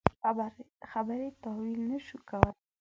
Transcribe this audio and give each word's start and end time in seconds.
خبرې 0.89 1.27
تاویل 1.43 1.81
نه 1.89 1.97
شو 2.05 2.17
کولای. 2.29 2.55